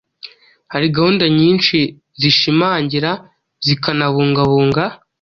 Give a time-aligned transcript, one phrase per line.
[0.71, 1.77] hari gahunda nyinshi
[2.21, 3.11] zishimangira
[3.65, 4.83] zikanabungabunga